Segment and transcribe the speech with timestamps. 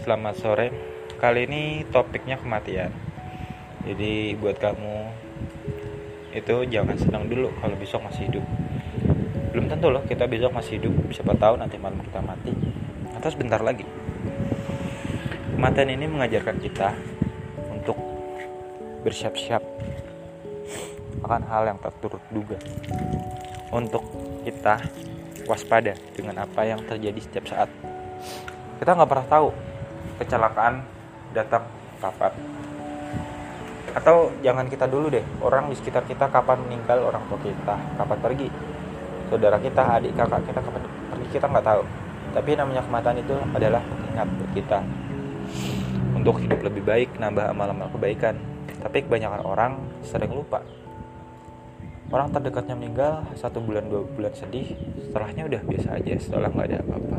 [0.00, 0.68] selamat sore.
[1.20, 2.88] Kali ini topiknya kematian.
[3.84, 4.96] Jadi buat kamu
[6.32, 8.44] itu jangan senang dulu kalau besok masih hidup.
[9.52, 10.96] Belum tentu loh kita besok masih hidup.
[11.12, 12.52] Siapa tahu nanti malam kita mati.
[13.12, 13.84] Atau sebentar lagi.
[15.52, 16.96] Kematian ini mengajarkan kita
[17.68, 17.96] untuk
[19.04, 19.60] bersiap-siap
[21.20, 22.56] akan hal yang tak turut duga.
[23.68, 24.00] Untuk
[24.48, 24.80] kita
[25.44, 27.68] waspada dengan apa yang terjadi setiap saat.
[28.80, 29.69] Kita nggak pernah tahu
[30.18, 30.84] kecelakaan
[31.32, 31.64] datang
[31.98, 32.32] kapan.
[33.90, 38.18] Atau jangan kita dulu deh, orang di sekitar kita kapan meninggal, orang tua kita kapan
[38.22, 38.48] pergi,
[39.26, 41.82] saudara kita, adik kakak kita kapan pergi kita nggak tahu.
[42.30, 44.78] Tapi namanya kematian itu adalah pengingat buat kita
[46.14, 48.38] untuk hidup lebih baik, nambah amal-amal kebaikan.
[48.80, 49.72] Tapi kebanyakan orang
[50.06, 50.62] sering lupa
[52.10, 56.78] orang terdekatnya meninggal satu bulan dua bulan sedih setelahnya udah biasa aja setelah nggak ada
[56.82, 57.18] apa-apa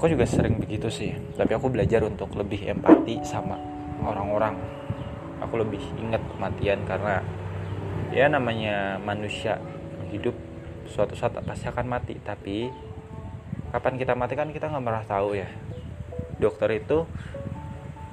[0.00, 3.60] aku juga sering begitu sih tapi aku belajar untuk lebih empati sama
[4.00, 4.56] orang-orang.
[5.44, 7.20] Aku lebih ingat kematian karena
[8.08, 9.60] ya namanya manusia
[10.08, 10.32] hidup
[10.88, 12.72] suatu saat pasti akan mati tapi
[13.76, 15.52] kapan kita mati kan kita nggak pernah tahu ya.
[16.40, 17.04] Dokter itu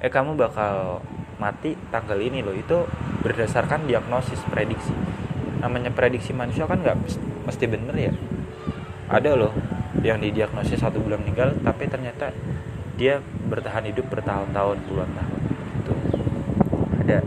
[0.04, 1.00] eh kamu bakal
[1.40, 2.52] mati tanggal ini loh.
[2.52, 2.84] Itu
[3.24, 4.92] berdasarkan diagnosis prediksi.
[5.64, 7.00] Namanya prediksi manusia kan nggak
[7.48, 8.12] mesti bener ya.
[9.08, 12.30] Ada loh yang didiagnosis satu bulan meninggal tapi ternyata
[12.98, 15.40] dia bertahan hidup bertahun-tahun puluhan tahun
[15.82, 15.94] itu
[17.06, 17.18] ada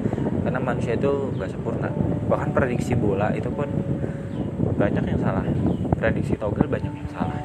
[0.42, 1.90] karena manusia itu nggak sempurna.
[2.28, 3.70] Bahkan prediksi bola itu pun
[4.76, 5.46] banyak yang salah.
[5.96, 7.40] Prediksi togel banyak yang salah.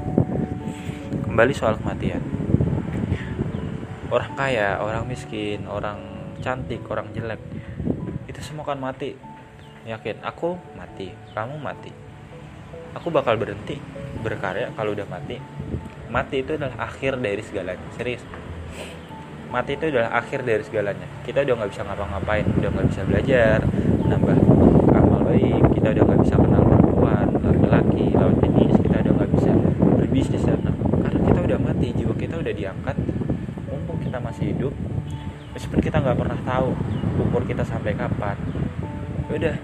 [1.28, 2.24] Kembali soal kematian.
[4.08, 5.98] Orang kaya orang miskin orang
[6.40, 7.40] cantik orang jelek
[8.26, 9.12] kita semua akan mati.
[9.86, 10.24] Yakin?
[10.24, 11.12] Aku mati.
[11.36, 11.92] Kamu mati.
[12.96, 13.76] Aku bakal berhenti
[14.26, 15.38] berkarya kalau udah mati
[16.10, 17.86] mati itu adalah akhir dari segalanya.
[17.94, 18.22] Serius.
[19.52, 21.06] Mati itu adalah akhir dari segalanya.
[21.22, 23.58] Kita udah nggak bisa ngapa-ngapain udah nggak bisa belajar
[24.06, 24.38] nambah
[24.94, 29.50] amal baik kita udah nggak bisa kenal perempuan laki-laki lawan jenis kita udah nggak bisa
[29.98, 30.62] berbisnis dan
[31.02, 32.96] karena kita udah mati jiwa kita udah diangkat
[33.66, 34.72] mumpung kita masih hidup
[35.58, 36.70] meskipun kita nggak pernah tahu
[37.18, 38.38] umur kita sampai kapan.
[39.26, 39.54] Ya udah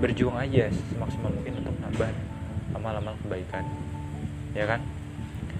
[0.00, 2.10] berjuang aja semaksimal mungkin untuk nambah
[2.72, 3.64] amal-amal kebaikan
[4.54, 4.80] ya kan?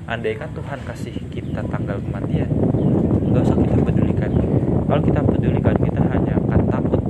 [0.07, 2.49] Andaikan Tuhan kasih kita tanggal kematian
[3.35, 4.31] nggak usah kita pedulikan.
[4.87, 7.03] Kalau kita pedulikan kita hanya akan takut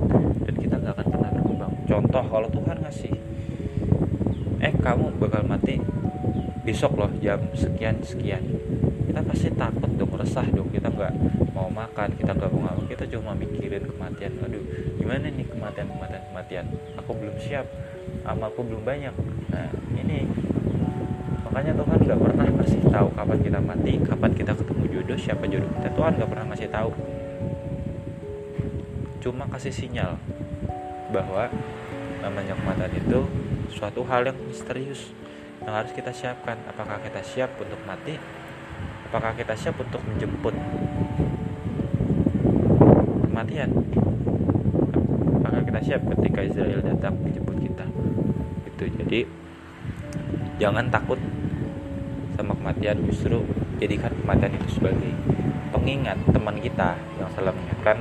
[0.49, 1.73] dan kita nggak akan pernah berkembang.
[1.85, 3.15] Contoh kalau Tuhan ngasih
[4.65, 5.77] eh kamu bakal mati
[6.65, 8.41] besok loh jam sekian sekian.
[9.05, 10.73] Kita pasti takut dong resah dong.
[10.73, 11.13] Kita nggak
[11.53, 14.33] mau makan kita nggak mau ngapa kita cuma mikirin kematian.
[14.41, 14.65] Aduh
[14.97, 16.67] gimana nih kematian kematian kematian
[16.97, 17.67] aku belum siap
[18.25, 19.13] amalku belum banyak.
[19.53, 19.69] Nah
[19.99, 20.25] ini
[21.55, 25.71] makanya Tuhan nggak pernah kasih tahu kapan kita mati kapan kita ketemu jodoh siapa jodoh
[25.79, 25.89] kita.
[25.95, 26.91] Tuhan nggak pernah ngasih tahu.
[29.23, 30.19] Cuma kasih sinyal
[31.15, 31.47] bahwa
[32.27, 33.21] namanya kematian itu
[33.71, 35.15] suatu hal yang misterius
[35.63, 36.59] yang harus kita siapkan.
[36.67, 38.19] Apakah kita siap untuk mati?
[39.15, 40.59] Apakah kita siap untuk menjemput
[43.31, 43.71] kematian?
[45.39, 47.87] Apakah kita siap ketika Israel datang menjemput kita?
[48.67, 49.23] Itu jadi
[50.59, 51.23] jangan takut
[52.35, 53.43] sama kematian justru
[53.79, 55.13] jadikan kematian itu sebagai
[55.71, 57.99] pengingat teman kita yang selalu mengingatkan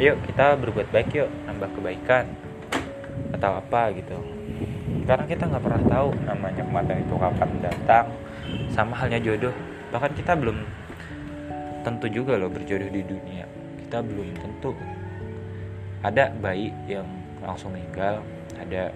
[0.00, 2.24] yuk kita berbuat baik yuk nambah kebaikan
[3.34, 4.18] atau apa gitu.
[5.06, 8.06] Karena kita nggak pernah tahu namanya kematian itu kapan datang
[8.70, 9.54] sama halnya jodoh.
[9.90, 10.56] Bahkan kita belum
[11.82, 13.48] tentu juga loh berjodoh di dunia.
[13.80, 14.76] Kita belum tentu.
[16.00, 17.04] Ada bayi yang
[17.44, 18.20] langsung meninggal
[18.60, 18.92] ada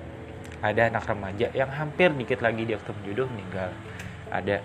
[0.60, 3.70] ada anak remaja yang hampir dikit lagi dia ketemu jodoh meninggal
[4.34, 4.58] ada